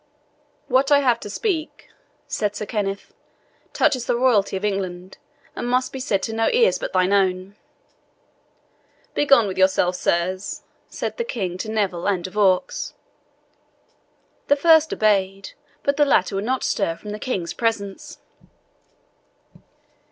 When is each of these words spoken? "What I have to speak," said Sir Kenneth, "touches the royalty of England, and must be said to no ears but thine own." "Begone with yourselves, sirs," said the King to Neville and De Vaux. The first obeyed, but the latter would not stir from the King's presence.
"What 0.67 0.91
I 0.91 0.97
have 1.01 1.19
to 1.19 1.29
speak," 1.29 1.89
said 2.27 2.55
Sir 2.55 2.65
Kenneth, 2.65 3.13
"touches 3.71 4.07
the 4.07 4.15
royalty 4.17 4.57
of 4.57 4.65
England, 4.65 5.19
and 5.55 5.67
must 5.69 5.93
be 5.93 5.99
said 5.99 6.23
to 6.23 6.33
no 6.33 6.49
ears 6.49 6.79
but 6.79 6.91
thine 6.91 7.13
own." 7.13 7.55
"Begone 9.13 9.45
with 9.45 9.59
yourselves, 9.59 9.99
sirs," 9.99 10.63
said 10.89 11.17
the 11.17 11.23
King 11.23 11.55
to 11.59 11.69
Neville 11.71 12.07
and 12.07 12.23
De 12.23 12.31
Vaux. 12.31 12.95
The 14.47 14.55
first 14.55 14.91
obeyed, 14.91 15.51
but 15.83 15.97
the 15.97 16.05
latter 16.05 16.33
would 16.33 16.45
not 16.45 16.63
stir 16.63 16.95
from 16.97 17.11
the 17.11 17.19
King's 17.19 17.53
presence. 17.53 18.17